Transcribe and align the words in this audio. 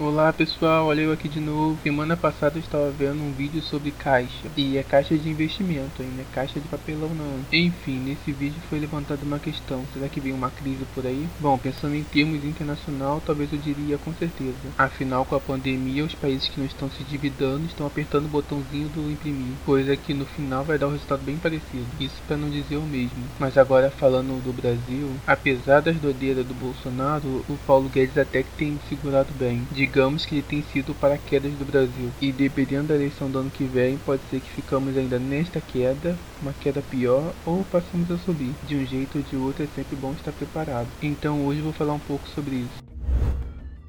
Olá 0.00 0.32
pessoal, 0.32 0.86
olha 0.86 1.00
eu 1.00 1.12
aqui 1.12 1.28
de 1.28 1.40
novo. 1.40 1.76
Semana 1.82 2.16
passada 2.16 2.56
eu 2.56 2.60
estava 2.60 2.88
vendo 2.88 3.20
um 3.20 3.32
vídeo 3.32 3.60
sobre 3.60 3.90
caixa. 3.90 4.46
E 4.56 4.78
é 4.78 4.82
caixa 4.84 5.18
de 5.18 5.28
investimento? 5.28 6.04
Não 6.04 6.22
é 6.22 6.24
caixa 6.32 6.60
de 6.60 6.68
papelão 6.68 7.08
não. 7.08 7.40
Enfim, 7.52 7.98
nesse 7.98 8.30
vídeo 8.30 8.62
foi 8.70 8.78
levantada 8.78 9.24
uma 9.24 9.40
questão. 9.40 9.84
Será 9.92 10.08
que 10.08 10.20
vem 10.20 10.32
uma 10.32 10.50
crise 10.50 10.84
por 10.94 11.04
aí? 11.04 11.26
Bom, 11.40 11.58
pensando 11.58 11.96
em 11.96 12.04
termos 12.04 12.44
internacional, 12.44 13.20
talvez 13.26 13.52
eu 13.52 13.58
diria 13.58 13.98
com 13.98 14.14
certeza. 14.14 14.54
Afinal, 14.78 15.24
com 15.24 15.34
a 15.34 15.40
pandemia, 15.40 16.04
os 16.04 16.14
países 16.14 16.48
que 16.48 16.60
não 16.60 16.66
estão 16.66 16.88
se 16.88 17.02
endividando 17.02 17.66
estão 17.66 17.84
apertando 17.84 18.26
o 18.26 18.28
botãozinho 18.28 18.88
do 18.90 19.10
imprimir. 19.10 19.56
Coisa 19.66 19.96
que 19.96 20.14
no 20.14 20.26
final 20.26 20.62
vai 20.62 20.78
dar 20.78 20.86
um 20.86 20.92
resultado 20.92 21.24
bem 21.24 21.38
parecido. 21.38 21.86
Isso 21.98 22.22
para 22.24 22.36
não 22.36 22.48
dizer 22.48 22.76
o 22.76 22.82
mesmo. 22.82 23.24
Mas 23.36 23.58
agora 23.58 23.90
falando 23.90 24.40
do 24.44 24.52
Brasil, 24.52 25.10
apesar 25.26 25.80
das 25.80 25.96
doideiras 25.96 26.46
do 26.46 26.54
Bolsonaro, 26.54 27.44
o 27.48 27.58
Paulo 27.66 27.88
Guedes 27.88 28.16
até 28.16 28.44
que 28.44 28.50
tem 28.56 28.78
segurado 28.88 29.32
bem 29.32 29.66
digamos 29.88 30.26
que 30.26 30.34
ele 30.34 30.42
tem 30.42 30.62
sido 30.62 30.92
o 30.92 30.94
paraquedas 30.94 31.50
do 31.54 31.64
Brasil. 31.64 32.10
E 32.20 32.30
dependendo 32.30 32.88
da 32.88 32.94
eleição 32.94 33.30
do 33.30 33.38
ano 33.38 33.50
que 33.50 33.64
vem, 33.64 33.96
pode 33.96 34.22
ser 34.28 34.38
que 34.38 34.50
ficamos 34.50 34.94
ainda 34.98 35.18
nesta 35.18 35.62
queda, 35.62 36.14
uma 36.42 36.52
queda 36.52 36.82
pior, 36.82 37.32
ou 37.46 37.64
passamos 37.64 38.10
a 38.10 38.18
subir. 38.18 38.52
De 38.66 38.76
um 38.76 38.84
jeito 38.84 39.16
ou 39.16 39.24
de 39.24 39.34
outro 39.34 39.64
é 39.64 39.66
sempre 39.68 39.96
bom 39.96 40.12
estar 40.12 40.32
preparado. 40.32 40.88
Então 41.02 41.46
hoje 41.46 41.62
vou 41.62 41.72
falar 41.72 41.94
um 41.94 41.98
pouco 42.00 42.28
sobre 42.28 42.56
isso. 42.56 42.84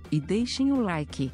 E 0.10 0.22
deixem 0.22 0.72
o 0.72 0.80
like. 0.80 1.30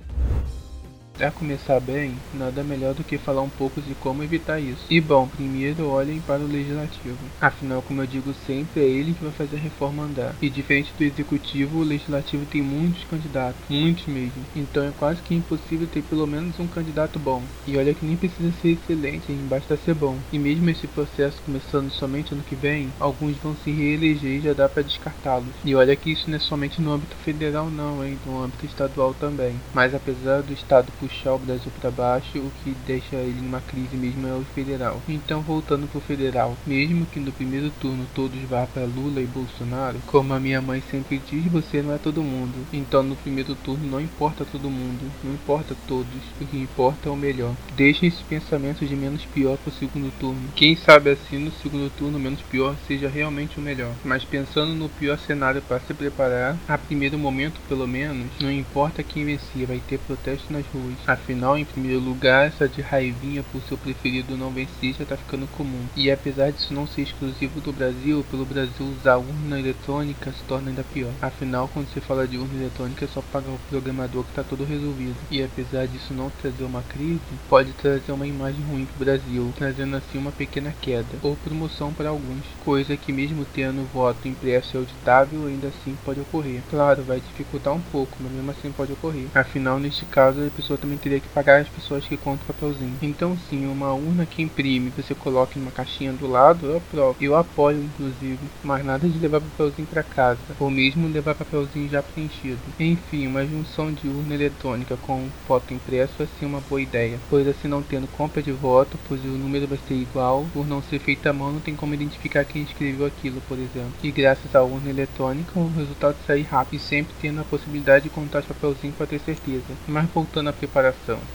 Para 1.17 1.31
começar 1.31 1.79
bem, 1.79 2.13
nada 2.33 2.61
melhor 2.61 2.93
do 2.93 3.03
que 3.03 3.17
falar 3.17 3.41
um 3.41 3.49
pouco 3.49 3.79
de 3.81 3.95
como 3.95 4.21
evitar 4.21 4.59
isso. 4.59 4.85
E 4.89 4.99
bom, 4.99 5.25
primeiro 5.27 5.87
olhem 5.87 6.19
para 6.19 6.41
o 6.41 6.47
legislativo. 6.47 7.17
Afinal, 7.39 7.81
como 7.81 8.01
eu 8.01 8.07
digo 8.07 8.33
sempre, 8.45 8.81
é 8.81 8.85
ele 8.85 9.13
que 9.13 9.23
vai 9.23 9.31
fazer 9.31 9.55
a 9.55 9.59
reforma 9.59 10.03
andar. 10.03 10.35
E 10.41 10.49
diferente 10.49 10.91
do 10.97 11.05
executivo, 11.05 11.79
o 11.79 11.83
legislativo 11.83 12.45
tem 12.45 12.61
muitos 12.61 13.05
candidatos, 13.05 13.61
muitos 13.69 14.05
mesmo. 14.07 14.43
Então 14.53 14.83
é 14.83 14.91
quase 14.99 15.21
que 15.21 15.33
impossível 15.33 15.87
ter 15.87 16.01
pelo 16.03 16.27
menos 16.27 16.59
um 16.59 16.67
candidato 16.67 17.17
bom. 17.17 17.41
E 17.65 17.77
olha 17.77 17.93
que 17.93 18.05
nem 18.05 18.17
precisa 18.17 18.51
ser 18.61 18.73
excelente, 18.73 19.31
hein? 19.31 19.39
basta 19.49 19.77
ser 19.77 19.93
bom. 19.93 20.17
E 20.33 20.37
mesmo 20.37 20.69
esse 20.69 20.85
processo 20.85 21.41
começando 21.45 21.89
somente 21.91 22.33
ano 22.33 22.43
que 22.43 22.55
vem, 22.55 22.89
alguns 22.99 23.37
vão 23.37 23.55
se 23.63 23.71
reeleger 23.71 24.31
e 24.31 24.41
já 24.41 24.53
dá 24.53 24.67
para 24.67 24.83
descartá-los. 24.83 25.47
E 25.63 25.73
olha 25.75 25.95
que 25.95 26.11
isso 26.11 26.29
não 26.29 26.35
é 26.35 26.39
somente 26.39 26.81
no 26.81 26.91
âmbito 26.91 27.15
federal 27.23 27.69
não, 27.71 28.05
hein? 28.05 28.17
No 28.25 28.43
âmbito 28.43 28.65
estadual 28.65 29.13
também. 29.13 29.55
Mas 29.73 29.95
apesar 29.95 30.41
do 30.41 30.51
estado 30.51 30.91
puxar 31.05 31.33
o 31.33 31.39
Brasil 31.39 31.71
para 31.79 31.91
baixo, 31.91 32.39
o 32.39 32.51
que 32.63 32.75
deixa 32.85 33.15
ele 33.15 33.41
numa 33.41 33.61
crise 33.61 33.95
mesmo 33.95 34.27
é 34.27 34.33
o 34.33 34.43
federal. 34.55 35.01
Então, 35.07 35.41
voltando 35.41 35.87
pro 35.87 36.01
federal, 36.01 36.57
mesmo 36.65 37.05
que 37.05 37.19
no 37.19 37.31
primeiro 37.31 37.69
turno 37.79 38.07
todos 38.15 38.41
vá 38.49 38.65
para 38.65 38.85
Lula 38.85 39.21
e 39.21 39.25
Bolsonaro, 39.25 39.99
como 40.07 40.33
a 40.33 40.39
minha 40.39 40.61
mãe 40.61 40.81
sempre 40.89 41.21
diz, 41.29 41.45
você 41.45 41.81
não 41.81 41.93
é 41.93 41.97
todo 41.97 42.23
mundo. 42.23 42.65
Então, 42.73 43.03
no 43.03 43.15
primeiro 43.15 43.55
turno 43.55 43.87
não 43.87 44.01
importa 44.01 44.45
todo 44.45 44.69
mundo, 44.69 45.11
não 45.23 45.33
importa 45.33 45.75
todos, 45.87 46.07
o 46.41 46.45
que 46.45 46.57
importa 46.57 47.09
é 47.09 47.11
o 47.11 47.15
melhor. 47.15 47.55
Deixe 47.75 48.07
esse 48.07 48.23
pensamento 48.23 48.85
de 48.85 48.95
menos 48.95 49.25
pior 49.25 49.57
pro 49.57 49.71
segundo 49.71 50.11
turno. 50.19 50.49
Quem 50.55 50.75
sabe 50.75 51.11
assim 51.11 51.37
no 51.37 51.51
segundo 51.51 51.89
turno 51.91 52.19
menos 52.19 52.41
pior 52.41 52.75
seja 52.87 53.07
realmente 53.07 53.59
o 53.59 53.61
melhor. 53.61 53.93
Mas 54.03 54.23
pensando 54.23 54.73
no 54.73 54.89
pior 54.89 55.17
cenário 55.19 55.61
para 55.61 55.79
se 55.81 55.93
preparar, 55.93 56.57
a 56.67 56.77
primeiro 56.77 57.17
momento 57.19 57.59
pelo 57.67 57.87
menos, 57.87 58.27
não 58.39 58.51
importa 58.51 59.03
quem 59.03 59.25
vencer, 59.25 59.67
vai 59.67 59.81
ter 59.87 59.99
protesto 59.99 60.51
nas 60.51 60.65
ruas. 60.67 60.94
Afinal, 61.05 61.57
em 61.57 61.65
primeiro 61.65 61.99
lugar, 61.99 62.47
essa 62.47 62.67
de 62.67 62.81
raivinha 62.81 63.43
por 63.43 63.61
seu 63.63 63.77
preferido 63.77 64.37
não 64.37 64.53
vencer 64.53 64.93
já 64.93 65.05
tá 65.05 65.17
ficando 65.17 65.47
comum. 65.47 65.87
E 65.95 66.09
apesar 66.11 66.51
disso 66.51 66.73
não 66.73 66.87
ser 66.87 67.01
exclusivo 67.01 67.61
do 67.61 67.73
Brasil, 67.73 68.23
pelo 68.23 68.45
Brasil 68.45 68.85
usar 68.85 69.17
urna 69.17 69.59
eletrônica 69.59 70.31
se 70.31 70.43
torna 70.45 70.69
ainda 70.69 70.83
pior. 70.83 71.15
Afinal, 71.21 71.67
quando 71.69 71.89
se 71.89 72.01
fala 72.01 72.27
de 72.27 72.37
urna 72.37 72.55
eletrônica 72.55 73.05
é 73.05 73.07
só 73.07 73.21
pagar 73.21 73.51
o 73.51 73.59
programador 73.59 74.23
que 74.23 74.33
tá 74.33 74.43
todo 74.43 74.63
resolvido. 74.63 75.19
E 75.29 75.41
apesar 75.41 75.87
disso 75.87 76.13
não 76.13 76.29
trazer 76.29 76.63
uma 76.63 76.83
crise, 76.83 77.39
pode 77.47 77.73
trazer 77.73 78.11
uma 78.11 78.27
imagem 78.27 78.63
ruim 78.63 78.85
pro 78.85 78.97
Brasil, 78.99 79.51
trazendo 79.55 79.95
assim 79.95 80.17
uma 80.17 80.31
pequena 80.31 80.73
queda 80.73 81.19
ou 81.21 81.35
promoção 81.35 81.93
para 81.93 82.09
alguns, 82.09 82.55
coisa 82.59 82.97
que 82.97 83.11
mesmo 83.11 83.45
tendo 83.45 83.85
voto 83.85 84.27
impresso 84.27 84.75
e 84.75 84.77
auditável, 84.77 85.45
ainda 85.45 85.67
assim 85.69 85.95
pode 85.95 86.19
ocorrer. 86.19 86.63
Claro, 86.67 87.03
vai 87.03 87.19
dificultar 87.19 87.73
um 87.73 87.81
pouco, 87.81 88.17
mas 88.21 88.31
mesmo 88.31 88.51
assim 88.51 88.71
pode 88.71 88.91
ocorrer. 88.93 89.29
Afinal, 89.33 89.79
neste 89.79 90.05
caso, 90.05 90.45
a 90.45 90.51
pessoa 90.51 90.77
também 90.85 90.97
teria 90.99 91.19
que 91.19 91.27
pagar 91.29 91.61
as 91.61 91.69
pessoas 91.69 92.07
que 92.07 92.15
contam 92.15 92.43
o 92.43 92.47
papelzinho. 92.47 92.97
Então 93.01 93.35
sim, 93.35 93.65
uma 93.65 93.93
urna 93.93 94.25
que 94.25 94.41
imprime, 94.41 94.91
você 94.91 95.15
coloca 95.15 95.57
em 95.57 95.61
uma 95.61 95.71
caixinha 95.71 96.13
do 96.13 96.27
lado, 96.27 96.67
eu 96.67 96.77
aprovo. 96.77 97.17
Eu 97.19 97.35
apoio, 97.35 97.83
inclusive, 97.83 98.51
mas 98.61 98.85
nada 98.85 99.09
de 99.09 99.17
levar 99.17 99.41
papelzinho 99.41 99.87
para 99.87 100.03
casa, 100.03 100.55
ou 100.59 100.69
mesmo 100.69 101.07
levar 101.07 101.33
papelzinho 101.33 101.89
já 101.89 102.03
preenchido. 102.03 102.61
Enfim, 102.79 103.25
uma 103.25 103.45
junção 103.45 103.91
de 103.91 104.07
urna 104.07 104.35
eletrônica 104.35 104.95
com 104.97 105.31
voto 105.47 105.73
impresso 105.73 106.21
é 106.21 106.27
sim 106.27 106.45
uma 106.45 106.61
boa 106.61 106.81
ideia, 106.81 107.19
pois 107.29 107.47
assim 107.47 107.67
não 107.67 107.81
tendo 107.81 108.07
compra 108.07 108.43
de 108.43 108.51
voto, 108.51 108.99
pois 109.03 109.23
o 109.25 109.37
número 109.37 109.67
vai 109.67 109.79
ser 109.79 109.95
igual, 109.95 110.45
por 110.53 110.67
não 110.67 110.81
ser 110.81 110.99
feita 110.99 111.31
à 111.31 111.33
mão 111.33 111.51
não 111.51 111.61
tem 111.61 111.75
como 111.75 111.93
identificar 111.95 112.45
quem 112.45 112.61
escreveu 112.61 113.05
aquilo, 113.05 113.41
por 113.41 113.57
exemplo. 113.57 113.93
E 114.03 114.11
graças 114.11 114.53
à 114.53 114.63
urna 114.63 114.89
eletrônica, 114.89 115.57
o 115.57 115.69
resultado 115.69 116.17
sai 116.25 116.41
rápido 116.41 116.75
e 116.75 116.79
sempre 116.79 117.15
tendo 117.17 117.41
a 117.41 117.45
possibilidade 117.45 118.03
de 118.03 118.09
contar 118.09 118.39
os 118.39 118.45
papelzinhos 118.45 118.95
para 118.97 119.07
ter 119.07 119.19
certeza. 119.19 119.73
Mas 119.87 120.09
voltando 120.11 120.49
à. 120.49 120.53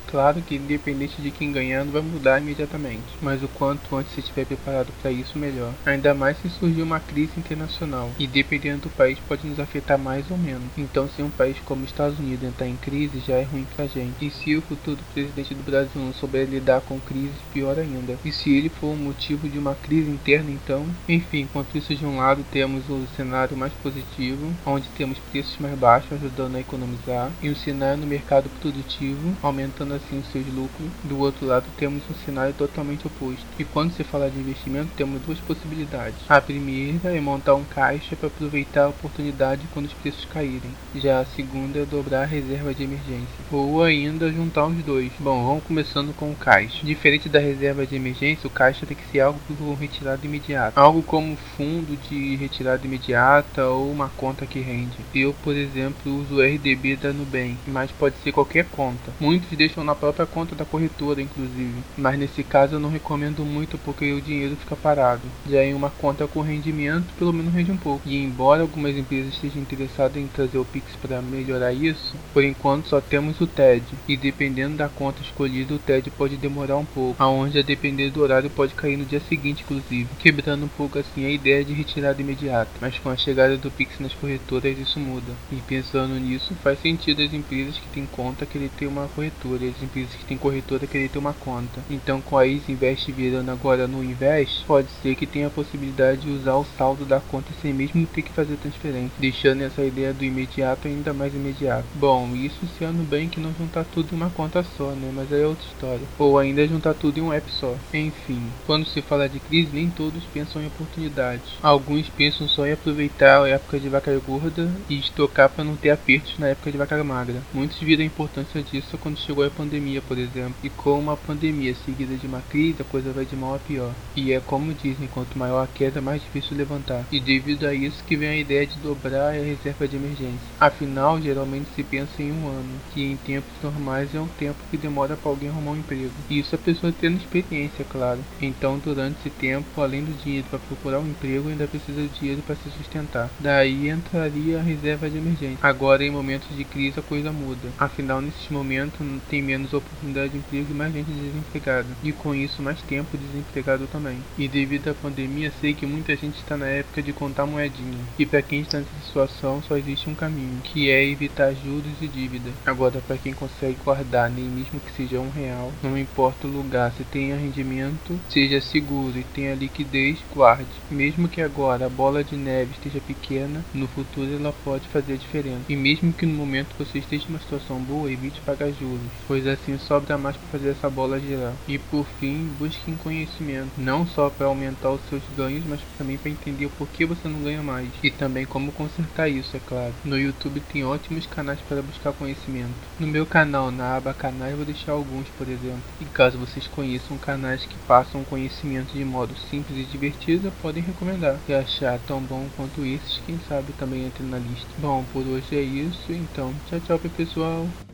Claro 0.07 0.43
que 0.43 0.57
independente 0.57 1.23
de 1.23 1.31
quem 1.31 1.51
ganhar 1.51 1.85
não 1.85 1.93
vai 1.93 2.03
mudar 2.03 2.41
imediatamente, 2.41 3.17
mas 3.23 3.43
o 3.43 3.49
quanto 3.49 3.97
antes 3.97 4.13
você 4.13 4.21
estiver 4.21 4.45
preparado 4.45 4.93
para 5.01 5.11
isso 5.11 5.39
melhor. 5.39 5.73
Ainda 5.87 6.13
mais 6.13 6.37
se 6.39 6.51
surgir 6.51 6.83
uma 6.83 7.01
crise 7.01 7.39
internacional 7.39 8.11
e 8.19 8.27
dependendo 8.27 8.83
do 8.83 8.91
país 8.91 9.19
pode 9.21 9.47
nos 9.47 9.59
afetar 9.59 9.99
mais 9.99 10.31
ou 10.31 10.37
menos. 10.37 10.69
Então 10.77 11.09
se 11.09 11.23
um 11.23 11.31
país 11.31 11.59
como 11.61 11.85
os 11.85 11.91
Estados 11.91 12.19
Unidos 12.19 12.47
entrar 12.47 12.67
em 12.67 12.77
crise 12.77 13.21
já 13.21 13.37
é 13.37 13.45
ruim 13.45 13.67
pra 13.77 13.87
gente. 13.87 14.27
E 14.27 14.31
se 14.31 14.57
o 14.57 14.63
futuro 14.63 14.99
presidente 15.15 15.55
do 15.55 15.63
Brasil 15.63 16.01
não 16.01 16.13
souber 16.13 16.49
lidar 16.49 16.83
com 16.83 17.01
crise, 17.01 17.35
pior 17.53 17.79
ainda. 17.79 18.19
E 18.25 18.33
se 18.33 18.51
ele 18.55 18.69
for 18.69 18.89
um 18.89 18.97
motivo 18.97 19.49
de 19.49 19.59
uma 19.59 19.75
crise 19.75 20.11
interna 20.11 20.51
então, 20.51 20.87
enfim, 21.09 21.41
enquanto 21.41 21.79
isso 21.79 21.95
de 21.95 22.05
um 22.05 22.19
lado 22.19 22.45
temos 22.51 22.89
o 22.91 23.07
cenário 23.17 23.57
mais 23.57 23.73
positivo, 23.75 24.55
onde 24.67 24.89
temos 24.91 25.19
preços 25.19 25.57
mais 25.59 25.79
baixos 25.79 26.13
ajudando 26.13 26.57
a 26.57 26.61
economizar, 26.61 27.33
e 27.43 27.51
um 27.51 27.55
cenário 27.55 28.01
no 28.03 28.07
mercado 28.07 28.51
produtivo 28.51 29.30
aumentando 29.43 29.95
assim 29.95 30.23
seus 30.33 30.47
lucros. 30.47 30.89
Do 31.05 31.19
outro 31.19 31.47
lado, 31.47 31.67
temos 31.77 32.03
um 32.11 32.15
cenário 32.15 32.55
totalmente 32.55 33.07
oposto. 33.07 33.47
E 33.59 33.65
quando 33.65 33.93
se 33.93 34.05
fala 34.05 34.31
de 34.31 34.39
investimento, 34.39 34.91
temos 34.97 35.21
duas 35.23 35.39
possibilidades. 35.41 36.19
A 36.29 36.41
primeira 36.41 37.17
é 37.17 37.21
montar 37.21 37.55
um 37.55 37.65
caixa 37.65 38.17
para 38.17 38.29
aproveitar 38.29 38.85
a 38.85 38.89
oportunidade 38.89 39.67
quando 39.73 39.87
os 39.87 39.95
preços 39.95 40.25
caírem. 40.25 40.71
Já 40.95 41.21
a 41.21 41.27
segunda 41.27 41.79
é 41.79 41.85
dobrar 41.85 42.23
a 42.23 42.27
reserva 42.27 42.75
de 42.75 42.85
emergência. 42.85 43.29
Ou 43.51 43.83
ainda 43.83 44.33
juntar 44.33 44.67
os 44.67 44.83
dois. 44.83 45.13
Bom, 45.19 45.45
vamos 45.45 45.65
começando 45.65 46.15
com 46.15 46.31
o 46.31 46.37
caixa. 46.37 46.85
Diferente 46.85 47.29
da 47.29 47.39
reserva 47.39 47.87
de 47.87 47.97
emergência, 47.97 48.47
o 48.47 48.51
caixa 48.51 48.87
tem 48.87 48.97
que 48.97 49.07
ser 49.11 49.21
algo 49.21 49.41
por 49.47 49.75
retirada 49.75 50.25
imediata. 50.25 50.81
Algo 50.81 51.03
como 51.03 51.37
fundo 51.57 51.97
de 52.09 52.37
retirada 52.37 52.87
imediata 52.87 53.67
ou 53.67 53.91
uma 53.91 54.09
conta 54.09 54.47
que 54.47 54.61
rende. 54.61 54.99
Eu, 55.15 55.35
por 55.43 55.55
exemplo, 55.55 56.21
uso 56.21 56.37
o 56.37 56.43
RDB 56.43 56.97
da 56.97 57.13
Nubank, 57.13 57.59
mas 57.67 57.91
pode 57.93 58.17
ser 58.19 58.33
qualquer 58.33 58.67
conta. 58.67 59.13
Muitos 59.21 59.57
deixam 59.57 59.85
na 59.85 59.95
própria 59.95 60.25
conta 60.25 60.55
da 60.57 60.65
corretora, 60.65 61.21
inclusive. 61.21 61.75
Mas 61.97 62.19
nesse 62.19 62.43
caso 62.43 62.77
eu 62.77 62.81
não 62.81 62.89
recomendo 62.89 63.45
muito 63.45 63.77
porque 63.79 64.13
o 64.13 64.21
dinheiro 64.21 64.57
fica 64.57 64.75
parado. 64.75 65.21
Já 65.49 65.63
em 65.63 65.75
uma 65.75 65.91
conta 65.91 66.27
com 66.27 66.41
rendimento, 66.41 67.13
pelo 67.19 67.33
menos 67.33 67.53
rende 67.53 67.71
um 67.71 67.77
pouco. 67.77 68.01
E 68.07 68.17
embora 68.17 68.63
algumas 68.63 68.97
empresas 68.97 69.35
estejam 69.35 69.61
interessadas 69.61 70.17
em 70.17 70.27
trazer 70.27 70.57
o 70.57 70.65
Pix 70.65 70.97
para 70.97 71.21
melhorar 71.21 71.73
isso, 71.75 72.15
por 72.33 72.43
enquanto 72.43 72.89
só 72.89 73.01
temos 73.01 73.39
o 73.43 73.47
TED. 73.47 73.85
E 74.09 74.17
dependendo 74.17 74.79
da 74.79 74.89
conta 74.89 75.21
escolhida, 75.21 75.75
o 75.75 75.79
TED 75.79 76.11
pode 76.11 76.39
demorar 76.39 76.79
um 76.79 76.85
pouco, 76.87 77.23
aonde 77.23 77.59
a 77.59 77.63
depender 77.63 78.11
do 78.11 78.23
horário 78.23 78.49
pode 78.49 78.75
cair 78.75 78.97
no 78.97 79.05
dia 79.05 79.21
seguinte, 79.21 79.63
inclusive, 79.63 80.09
quebrando 80.19 80.65
um 80.65 80.69
pouco 80.69 80.99
assim 80.99 81.27
a 81.27 81.31
ideia 81.31 81.63
de 81.63 81.75
retirada 81.75 82.23
imediata. 82.23 82.71
Mas 82.81 82.99
com 82.99 83.11
a 83.11 83.17
chegada 83.17 83.59
do 83.59 83.71
Pix 83.71 83.99
nas 84.01 84.15
corretoras 84.15 84.79
isso 84.79 84.99
muda. 84.99 85.33
E 85.53 85.57
pensando 85.57 86.15
nisso, 86.15 86.55
faz 86.63 86.81
sentido 86.81 87.23
as 87.23 87.35
empresas 87.35 87.77
que 87.77 87.89
têm 87.89 88.07
conta 88.07 88.47
querer 88.47 88.71
ter 88.71 88.87
uma 88.87 89.10
corretora 89.11 89.67
as 89.67 89.83
empresas 89.83 90.15
que 90.15 90.25
têm 90.25 90.39
corretora 90.39 90.87
querer 90.87 91.09
ter 91.09 91.19
uma 91.19 91.33
conta. 91.33 91.81
Então 91.91 92.21
com 92.21 92.37
a 92.37 92.47
Easy 92.47 92.73
Invest 92.73 93.11
virando 93.13 93.51
agora 93.51 93.87
no 93.87 94.03
Invest, 94.03 94.65
pode 94.67 94.89
ser 95.03 95.15
que 95.15 95.27
tenha 95.27 95.49
a 95.49 95.51
possibilidade 95.51 96.23
de 96.23 96.31
usar 96.31 96.55
o 96.55 96.65
saldo 96.65 97.05
da 97.05 97.21
conta 97.21 97.51
sem 97.61 97.73
mesmo 97.73 98.07
ter 98.07 98.23
que 98.23 98.33
fazer 98.33 98.57
transferência, 98.57 99.13
deixando 99.19 99.63
essa 99.63 99.83
ideia 99.83 100.13
do 100.13 100.25
imediato 100.25 100.89
ainda 100.89 101.13
mais 101.13 101.35
imediato. 101.35 101.85
Bom, 101.95 102.35
isso 102.35 102.67
se 102.67 102.85
ano 102.85 103.03
bem 103.05 103.29
que 103.29 103.41
não 103.41 103.55
juntar 103.59 103.85
tudo 103.85 104.13
em 104.13 104.17
uma 104.17 104.31
conta 104.31 104.63
só, 104.63 104.91
né? 104.91 105.11
Mas 105.15 105.33
aí 105.33 105.43
é 105.43 105.47
outra 105.47 105.67
história. 105.67 106.07
Ou 106.19 106.39
ainda 106.39 106.67
juntar 106.67 106.95
tudo 106.95 107.19
em 107.19 107.23
um 107.23 107.33
app 107.33 107.51
só. 107.51 107.75
Enfim, 107.93 108.43
quando 108.67 108.87
se 108.87 109.03
fala 109.03 109.29
de 109.29 109.41
crise, 109.41 109.71
nem 109.73 109.91
todos 109.91 110.23
pensam 110.33 110.63
em 110.63 110.67
oportunidades. 110.67 111.59
Alguns 111.63 112.09
pensam 112.09 112.49
só 112.49 112.67
em 112.67 112.73
aproveitar 112.73 113.43
a 113.43 113.49
época 113.49 113.79
de 113.79 113.89
vaca 113.89 114.17
gorda 114.19 114.71
e 114.89 114.99
estocar 114.99 115.49
para 115.49 115.65
não 115.65 115.77
ter 115.77 115.91
apertos 115.91 116.39
na 116.39 116.49
época 116.49 116.71
de 116.71 116.79
vaca 116.79 117.03
magra. 117.03 117.43
Muitos 117.53 117.79
viram 117.79 118.03
a 118.03 118.07
importância 118.07 118.63
disso 118.63 118.99
quando 119.01 119.19
chegou 119.19 119.45
a 119.45 119.51
pandemia, 119.51 120.03
por 120.03 120.19
exemplo. 120.19 120.55
E 120.63 120.71
com 120.71 120.99
uma 120.99 121.17
pandemia 121.17 121.75
seguida 121.75 122.17
de 122.17 122.27
uma 122.27 122.43
crise, 122.43 122.83
a 122.83 122.85
coisa 122.85 123.13
vai 123.13 123.25
de 123.25 123.37
mal 123.37 123.55
a 123.55 123.59
pior. 123.59 123.93
E 124.15 124.33
é 124.33 124.41
como 124.41 124.75
dizem, 124.75 125.09
quanto 125.09 125.39
maior 125.39 125.63
a 125.63 125.67
queda, 125.67 126.01
mais 126.01 126.23
difícil 126.23 126.57
levantar. 126.57 127.05
E 127.11 127.21
devido 127.21 127.67
a 127.67 127.75
isso 127.75 128.03
que 128.05 128.17
vem 128.17 128.29
a 128.29 128.37
ideia 128.37 128.67
de 128.67 128.79
dobrar 128.79 129.31
a 129.31 129.33
reserva 129.33 129.89
de 129.89 129.97
emergência. 129.97 130.39
Afinal, 130.59 131.21
geralmente 131.21 131.69
se 131.75 131.83
pensa 131.83 132.23
em 132.23 132.33
um 132.33 132.49
ano, 132.49 132.81
que 132.93 133.03
em 133.03 133.17
tempos 133.17 133.51
normais 133.63 134.15
é 134.15 134.21
um 134.21 134.29
tempo 134.29 134.59
que 134.71 134.77
demora 134.77 135.17
para 135.17 135.31
alguém 135.31 135.49
arrumar 135.49 135.73
um 135.73 135.79
emprego. 135.79 136.11
E 136.29 136.39
isso 136.39 136.55
a 136.55 136.59
pessoa 136.59 136.93
tendo 136.93 137.19
experiência, 137.19 137.85
claro. 137.89 138.21
Então, 138.41 138.79
durante 138.79 139.19
esse 139.21 139.31
tempo, 139.31 139.81
além 139.81 140.05
do 140.05 140.13
dinheiro 140.23 140.47
para 140.49 140.59
procurar 140.59 141.01
um 141.01 141.09
emprego, 141.09 141.49
ainda 141.49 141.67
precisa 141.67 142.01
de 142.03 142.09
dinheiro 142.09 142.43
para 142.43 142.57
se 142.57 142.71
sustentar. 142.71 143.31
Daí 143.39 143.89
entraria 143.89 144.59
a 144.59 144.63
reserva 144.63 145.09
de 145.09 145.19
emergência. 145.19 145.59
Agora, 145.63 146.05
em 146.05 146.11
momentos 146.11 146.55
de 146.57 146.65
crise, 146.65 147.01
a 147.01 147.03
coisa 147.03 147.33
muda. 147.33 147.69
Afinal, 147.79 148.21
nesses 148.21 148.49
momentos, 148.49 148.80
tem 149.29 149.43
menos 149.43 149.73
oportunidade 149.73 150.31
de 150.31 150.39
emprego 150.39 150.67
e 150.71 150.75
mais 150.75 150.93
gente 150.93 151.11
desempregada. 151.11 151.89
E 152.03 152.13
com 152.13 152.35
isso, 152.35 152.63
mais 152.63 152.81
tempo 152.83 153.17
desempregado 153.17 153.87
também. 153.89 154.19
E 154.39 154.49
devido 154.49 154.89
à 154.89 154.95
pandemia, 154.95 155.53
sei 155.61 155.75
que 155.75 155.87
muita 155.87 156.15
gente 156.17 156.37
está 156.37 156.57
na 156.57 156.67
época 156.67 157.03
de 157.03 157.13
contar 157.13 157.47
moedinha. 157.47 157.99
E 158.19 158.25
para 158.25 158.43
quem 158.43 158.61
está 158.61 158.79
nessa 158.79 158.91
situação, 159.05 159.63
só 159.63 159.77
existe 159.77 160.09
um 160.09 160.15
caminho, 160.15 160.61
que 160.63 160.91
é 160.91 161.05
evitar 161.05 161.53
juros 161.55 162.01
e 162.01 162.07
dívida. 162.07 162.51
Agora, 162.65 163.01
para 163.01 163.19
quem 163.19 163.33
consegue 163.33 163.79
guardar, 163.85 164.31
nem 164.31 164.45
mesmo 164.45 164.81
que 164.81 164.93
seja 164.93 165.21
um 165.21 165.31
real, 165.31 165.73
não 165.83 165.99
importa 165.99 166.47
o 166.47 166.51
lugar, 166.51 166.93
se 166.93 167.05
tenha 167.05 167.37
rendimento, 167.37 168.19
seja 168.29 168.61
seguro 168.61 169.19
e 169.19 169.25
tenha 169.25 169.55
liquidez, 169.55 170.19
guarde. 170.35 170.67
Mesmo 170.91 171.29
que 171.29 171.41
agora 171.41 171.87
a 171.87 171.91
bola 171.91 172.23
de 172.23 172.37
neve 172.37 172.73
esteja 172.73 173.01
pequena, 173.01 173.65
no 173.75 173.89
futuro 173.89 174.35
ela 174.35 174.53
pode 174.65 174.89
fazer 174.89 175.15
a 175.15 175.17
diferença. 175.17 175.65
E 175.69 175.77
mesmo 175.77 176.13
que 176.13 176.27
no 176.27 176.35
momento 176.35 176.75
você 176.79 176.99
esteja 176.99 177.27
em 177.27 177.31
uma 177.31 177.41
situação 177.41 177.79
boa, 177.81 178.11
evite 178.11 178.41
pagar 178.41 178.70
juros, 178.73 179.11
pois 179.27 179.47
assim 179.47 179.77
sobra 179.79 180.19
mais 180.19 180.37
para 180.37 180.49
fazer 180.49 180.71
essa 180.71 180.89
bola 180.89 181.21
girar. 181.21 181.55
E 181.67 181.79
por 181.79 182.07
fim, 182.19 182.47
busque 182.59 182.95
conhecimento, 182.97 183.73
não 183.77 184.07
só 184.07 184.31
para 184.31 184.47
aumentar 184.47 184.91
os 184.91 185.03
seus 185.03 185.23
ganhos, 185.37 185.65
mas 185.67 185.81
também 185.99 186.17
para 186.17 186.31
entender 186.31 186.67
o 186.67 186.71
porquê 186.71 187.07
você 187.07 187.29
não 187.29 187.43
ganha 187.43 187.63
mais 187.63 187.91
e 188.03 188.11
também 188.11 188.45
como 188.45 188.73
consertar 188.73 189.29
isso, 189.29 189.57
é 189.57 189.61
claro. 189.61 189.95
No 190.05 190.19
YouTube 190.19 190.61
tem 190.61 190.85
ótimos 190.85 191.27
canais 191.27 191.61
para 191.63 191.83
buscar 191.83 192.13
conhecimento. 192.13 192.75
No 192.99 193.07
meu 193.07 193.27
canal, 193.27 193.71
na 193.71 193.97
aba 193.97 194.15
canais, 194.15 194.55
vou 194.55 194.65
deixar 194.65 194.93
alguns, 194.93 195.29
por 195.31 195.49
exemplo. 195.49 195.83
E 196.01 196.05
caso 196.05 196.39
vocês 196.39 196.67
conheçam 196.69 197.19
canais 197.19 197.65
que 197.67 197.79
passam 197.87 198.25
conhecimento 198.25 198.93
de 198.93 199.05
modo 199.05 199.37
simples 199.37 199.79
e 199.79 199.91
divertido, 199.91 200.53
podem 200.63 200.83
recomendar. 200.83 201.41
Se 201.47 201.53
achar 201.53 201.99
tão 202.01 202.21
bom 202.21 202.49
quanto 202.57 202.85
esses, 202.85 203.21
quem 203.27 203.39
sabe 203.41 203.73
também 203.73 204.05
entre 204.05 204.25
na 204.25 204.39
lista. 204.39 204.75
Bom, 204.79 205.05
por 205.05 205.27
hoje 205.27 205.57
é 205.57 205.63
isso, 205.63 206.13
então 206.13 206.55
tchau 206.67 206.81
tchau 206.81 206.99
pessoal. 206.99 207.90